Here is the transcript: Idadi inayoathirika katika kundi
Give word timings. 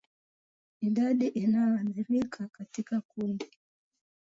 Idadi 0.81 1.27
inayoathirika 1.27 2.47
katika 2.47 3.01
kundi 3.01 3.51